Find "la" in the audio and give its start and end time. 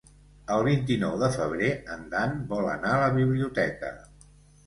3.05-3.13